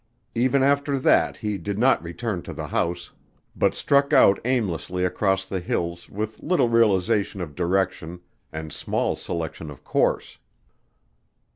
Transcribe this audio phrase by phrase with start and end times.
[0.33, 3.11] Even after that he did not return to the house,
[3.55, 8.19] but struck out aimlessly across the hills with little realization of direction
[8.51, 10.39] and small selection of course.